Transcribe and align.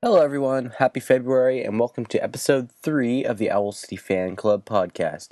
Hello, 0.00 0.22
everyone. 0.22 0.74
Happy 0.78 1.00
February, 1.00 1.64
and 1.64 1.76
welcome 1.76 2.06
to 2.06 2.22
episode 2.22 2.70
three 2.70 3.24
of 3.24 3.36
the 3.38 3.50
Owl 3.50 3.72
City 3.72 3.96
Fan 3.96 4.36
Club 4.36 4.64
podcast. 4.64 5.30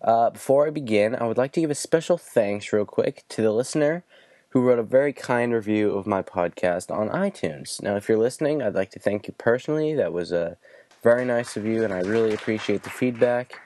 Uh, 0.00 0.30
before 0.30 0.68
I 0.68 0.70
begin, 0.70 1.16
I 1.16 1.26
would 1.26 1.36
like 1.36 1.50
to 1.54 1.60
give 1.60 1.70
a 1.72 1.74
special 1.74 2.16
thanks, 2.16 2.72
real 2.72 2.84
quick, 2.84 3.24
to 3.30 3.42
the 3.42 3.50
listener 3.50 4.04
who 4.50 4.60
wrote 4.60 4.78
a 4.78 4.84
very 4.84 5.12
kind 5.12 5.52
review 5.52 5.90
of 5.90 6.06
my 6.06 6.22
podcast 6.22 6.96
on 6.96 7.08
iTunes. 7.08 7.82
Now, 7.82 7.96
if 7.96 8.08
you're 8.08 8.16
listening, 8.16 8.62
I'd 8.62 8.76
like 8.76 8.92
to 8.92 9.00
thank 9.00 9.26
you 9.26 9.34
personally. 9.36 9.96
That 9.96 10.12
was 10.12 10.30
a 10.30 10.58
very 11.02 11.24
nice 11.24 11.56
of 11.56 11.66
you, 11.66 11.82
and 11.82 11.92
I 11.92 11.98
really 11.98 12.32
appreciate 12.32 12.84
the 12.84 12.90
feedback. 12.90 13.60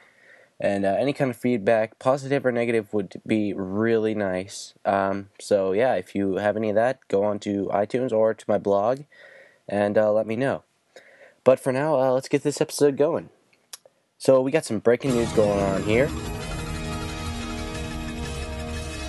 And 0.59 0.87
uh, 0.87 0.97
any 0.99 1.13
kind 1.13 1.31
of 1.31 1.37
feedback, 1.37 1.99
positive 1.99 2.47
or 2.47 2.53
negative, 2.53 2.95
would 2.95 3.21
be 3.27 3.53
really 3.53 4.15
nice. 4.15 4.73
Um, 4.87 5.29
so, 5.39 5.73
yeah, 5.73 5.97
if 5.97 6.15
you 6.15 6.37
have 6.37 6.57
any 6.57 6.71
of 6.71 6.75
that, 6.77 7.07
go 7.09 7.23
on 7.23 7.39
to 7.41 7.67
iTunes 7.67 8.13
or 8.13 8.33
to 8.33 8.45
my 8.49 8.57
blog 8.57 9.01
and 9.69 9.99
uh, 9.99 10.13
let 10.13 10.27
me 10.27 10.37
know. 10.37 10.65
But 11.45 11.61
for 11.61 11.73
now, 11.73 11.99
uh, 11.99 12.13
let's 12.13 12.29
get 12.29 12.43
this 12.43 12.61
episode 12.61 12.97
going. 12.97 13.31
So, 14.19 14.41
we 14.41 14.51
got 14.51 14.65
some 14.65 14.81
breaking 14.81 15.13
news 15.13 15.33
going 15.33 15.61
on 15.61 15.83
here. 15.85 16.11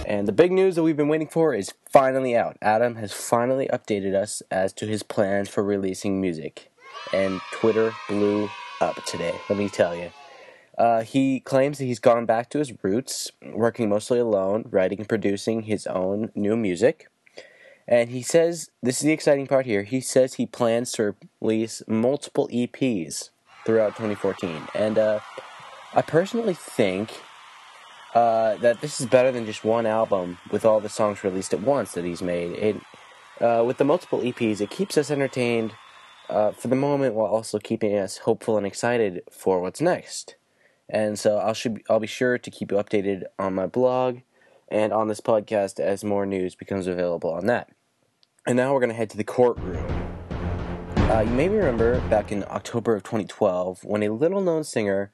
And 0.06 0.28
the 0.28 0.32
big 0.32 0.52
news 0.52 0.76
that 0.76 0.82
we've 0.82 0.98
been 0.98 1.08
waiting 1.08 1.28
for 1.28 1.54
is 1.54 1.74
finally 1.92 2.36
out. 2.36 2.58
Adam 2.64 2.96
has 2.96 3.14
finally 3.14 3.68
updated 3.72 4.16
us 4.16 4.42
as 4.50 4.74
to 4.74 4.88
his 4.88 5.04
plans 5.04 5.50
for 5.50 5.64
releasing 5.64 6.20
music. 6.20 6.72
And 7.14 7.40
Twitter 7.52 7.94
blew 8.08 8.50
up 8.82 9.04
today, 9.06 9.36
let 9.50 9.60
me 9.60 9.70
tell 9.70 9.96
you. 9.96 10.12
Uh, 10.80 11.02
he 11.02 11.42
claims 11.42 11.78
that 11.78 11.86
he's 11.86 12.00
gone 12.00 12.26
back 12.26 12.50
to 12.50 12.60
his 12.60 12.74
roots, 12.82 13.32
working 13.54 13.90
mostly 13.90 14.18
alone, 14.18 14.64
writing 14.72 15.00
and 15.00 15.10
producing 15.10 15.64
his 15.64 15.86
own 15.86 16.32
new 16.34 16.56
music. 16.56 17.09
And 17.90 18.12
he 18.12 18.22
says, 18.22 18.70
this 18.84 18.98
is 18.98 19.04
the 19.04 19.12
exciting 19.12 19.48
part 19.48 19.66
here, 19.66 19.82
he 19.82 20.00
says 20.00 20.36
he 20.36 20.46
plans 20.46 20.92
to 20.94 21.16
release 21.42 21.82
multiple 21.88 22.48
EPs 22.54 23.32
throughout 23.66 23.96
2014. 23.96 24.68
And 24.76 25.00
uh, 25.00 25.20
I 25.96 26.04
personally 26.04 26.54
think 26.54 27.20
uh, 28.14 28.58
that 28.58 28.82
this 28.82 29.02
is 29.02 29.08
better 29.08 29.32
than 29.32 29.48
just 29.48 29.64
one 29.64 29.88
album 29.88 30.38
with 30.52 30.66
all 30.66 30.80
the 30.80 30.88
songs 30.88 31.24
released 31.24 31.52
at 31.52 31.62
once 31.62 31.94
that 31.94 32.06
he's 32.06 32.22
made. 32.22 32.52
It, 32.52 32.76
uh, 33.42 33.64
with 33.66 33.78
the 33.78 33.86
multiple 33.86 34.20
EPs, 34.20 34.62
it 34.62 34.70
keeps 34.70 34.96
us 34.96 35.10
entertained 35.10 35.74
uh, 36.30 36.52
for 36.52 36.68
the 36.68 36.76
moment 36.76 37.16
while 37.16 37.32
also 37.32 37.58
keeping 37.58 37.98
us 37.98 38.20
hopeful 38.20 38.56
and 38.56 38.68
excited 38.68 39.24
for 39.32 39.62
what's 39.62 39.82
next. 39.82 40.36
And 40.88 41.18
so 41.18 41.38
I'll 41.38 41.56
should 41.56 41.82
I'll 41.90 42.00
be 42.00 42.08
sure 42.08 42.38
to 42.38 42.52
keep 42.52 42.72
you 42.72 42.78
updated 42.78 43.24
on 43.40 43.56
my 43.56 43.66
blog 43.66 44.20
and 44.70 44.94
on 44.94 45.08
this 45.08 45.22
podcast 45.22 45.80
as 45.80 46.04
more 46.04 46.28
news 46.28 46.54
becomes 46.54 46.86
available 46.86 47.32
on 47.32 47.48
that. 47.48 47.70
And 48.50 48.58
now 48.58 48.74
we're 48.74 48.80
going 48.80 48.90
to 48.90 48.96
head 48.96 49.12
to 49.12 49.18
the 49.18 49.24
courtroom. 49.24 49.86
Uh, 50.98 51.20
you 51.20 51.30
may 51.30 51.48
remember 51.50 52.02
back 52.10 52.32
in 52.32 52.44
October 52.46 52.96
of 52.96 53.04
2012 53.04 53.84
when 53.84 54.02
a 54.02 54.10
little 54.10 54.42
known 54.42 54.64
singer 54.64 55.12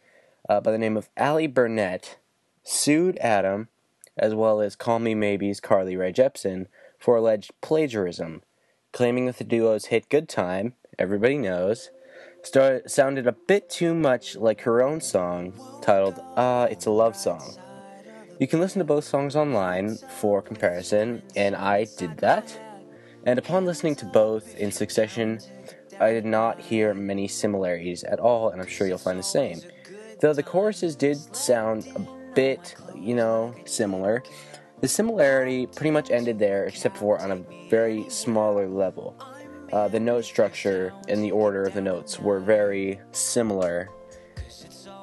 uh, 0.48 0.62
by 0.62 0.72
the 0.72 0.78
name 0.78 0.96
of 0.96 1.10
Ali 1.18 1.46
Burnett 1.46 2.18
sued 2.64 3.18
Adam, 3.18 3.68
as 4.16 4.34
well 4.34 4.62
as 4.62 4.78
Call 4.78 5.00
Me 5.00 5.14
Maybe's 5.14 5.60
Carly 5.60 5.98
Rae 5.98 6.14
Jepsen, 6.14 6.68
for 6.98 7.18
alleged 7.18 7.52
plagiarism, 7.60 8.42
claiming 8.94 9.26
that 9.26 9.38
the 9.38 9.44
duo's 9.44 9.88
hit 9.88 10.08
Good 10.08 10.30
Time, 10.30 10.72
everybody 10.98 11.38
knows, 11.38 11.90
sounded 12.88 13.28
a 13.28 13.34
bit 13.34 13.70
too 13.70 13.94
much 13.94 14.38
like 14.38 14.62
her 14.62 14.82
own 14.82 15.02
song 15.02 15.52
titled 15.82 16.22
Ah, 16.38 16.62
uh, 16.62 16.66
It's 16.68 16.86
a 16.86 16.92
Love 16.92 17.18
Song. 17.18 17.58
You 18.40 18.48
can 18.48 18.62
listen 18.62 18.80
to 18.80 18.86
both 18.86 19.04
songs 19.04 19.36
online 19.36 19.98
for 19.98 20.42
comparison, 20.42 21.22
and 21.36 21.54
I 21.54 21.88
did 21.98 22.20
that. 22.20 22.58
And 23.26 23.40
upon 23.40 23.66
listening 23.66 23.96
to 23.96 24.06
both 24.06 24.56
in 24.56 24.72
succession, 24.72 25.40
I 26.00 26.12
did 26.12 26.26
not 26.26 26.60
hear 26.60 26.94
many 26.94 27.28
similarities 27.28 28.04
at 28.04 28.20
all, 28.20 28.50
and 28.50 28.62
I'm 28.62 28.68
sure 28.68 28.88
you'll 28.88 28.98
find 28.98 29.18
the 29.18 29.24
same. 29.24 29.62
Though 30.20 30.34
the 30.34 30.44
choruses 30.44 30.96
did 30.96 31.18
sound 31.36 31.88
a 31.96 32.34
bit, 32.36 32.76
you 32.96 33.16
know, 33.16 33.56
similar, 33.66 34.24
the 34.82 34.88
similarity 34.88 35.66
pretty 35.66 35.92
much 35.92 36.12
ended 36.12 36.38
there, 36.38 36.66
except 36.66 36.98
for 36.98 37.20
on 37.20 37.32
a 37.32 37.70
very 37.70 38.08
smaller 38.10 38.68
level. 38.68 39.16
Uh, 39.72 39.88
the 39.88 40.00
note 40.00 40.26
structure 40.26 40.94
and 41.08 41.24
the 41.24 41.32
order 41.32 41.64
of 41.64 41.74
the 41.74 41.82
notes 41.82 42.20
were 42.20 42.40
very 42.40 43.00
similar, 43.12 43.90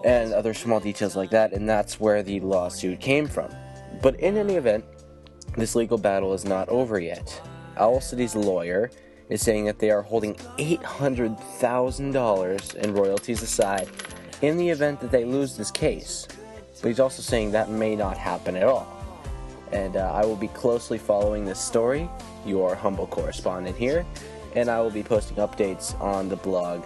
and 0.04 0.32
other 0.32 0.54
small 0.54 0.78
details 0.78 1.16
like 1.16 1.30
that, 1.30 1.52
and 1.52 1.68
that's 1.68 1.98
where 1.98 2.22
the 2.22 2.38
lawsuit 2.40 3.00
came 3.00 3.26
from. 3.26 3.50
But 4.00 4.18
in 4.20 4.36
any 4.36 4.54
event, 4.54 4.84
this 5.56 5.74
legal 5.74 5.98
battle 5.98 6.32
is 6.32 6.44
not 6.44 6.68
over 6.68 7.00
yet. 7.00 7.40
Owl 7.76 8.00
City's 8.00 8.34
lawyer 8.34 8.90
is 9.28 9.42
saying 9.42 9.66
that 9.66 9.78
they 9.78 9.90
are 9.90 10.02
holding 10.02 10.34
$800,000 10.58 12.74
in 12.74 12.94
royalties 12.94 13.42
aside 13.42 13.88
in 14.42 14.56
the 14.56 14.68
event 14.68 15.00
that 15.00 15.10
they 15.10 15.24
lose 15.24 15.56
this 15.56 15.70
case. 15.70 16.28
But 16.80 16.88
he's 16.88 17.00
also 17.00 17.22
saying 17.22 17.52
that 17.52 17.70
may 17.70 17.96
not 17.96 18.18
happen 18.18 18.56
at 18.56 18.64
all. 18.64 18.86
And 19.72 19.96
uh, 19.96 20.12
I 20.12 20.26
will 20.26 20.36
be 20.36 20.48
closely 20.48 20.98
following 20.98 21.44
this 21.44 21.60
story, 21.60 22.08
your 22.44 22.74
humble 22.74 23.06
correspondent 23.06 23.76
here, 23.76 24.04
and 24.54 24.68
I 24.68 24.80
will 24.80 24.90
be 24.90 25.02
posting 25.02 25.38
updates 25.38 25.98
on 26.00 26.28
the 26.28 26.36
blog 26.36 26.84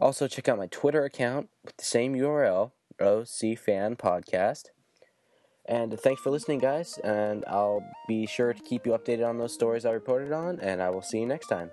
Also, 0.00 0.26
check 0.28 0.48
out 0.48 0.58
my 0.58 0.66
Twitter 0.66 1.04
account 1.04 1.48
with 1.64 1.76
the 1.76 1.84
same 1.84 2.14
URL, 2.14 2.72
ocfanpodcast. 3.00 4.64
And 5.68 5.98
thanks 5.98 6.22
for 6.22 6.30
listening, 6.30 6.60
guys. 6.60 6.98
And 7.02 7.44
I'll 7.46 7.82
be 8.06 8.26
sure 8.26 8.52
to 8.52 8.62
keep 8.62 8.86
you 8.86 8.92
updated 8.92 9.28
on 9.28 9.38
those 9.38 9.52
stories 9.52 9.84
I 9.84 9.90
reported 9.90 10.32
on. 10.32 10.60
And 10.60 10.80
I 10.80 10.90
will 10.90 11.02
see 11.02 11.18
you 11.18 11.26
next 11.26 11.48
time. 11.48 11.70